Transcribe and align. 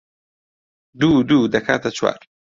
دوو 0.99 1.17
و 1.19 1.25
دوو 1.29 1.51
دەکاتە 1.53 1.89
چوار 1.97 2.19